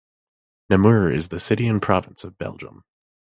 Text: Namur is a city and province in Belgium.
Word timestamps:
Namur 0.71 1.11
is 1.11 1.31
a 1.31 1.39
city 1.39 1.67
and 1.67 1.79
province 1.79 2.23
in 2.23 2.31
Belgium. 2.31 2.85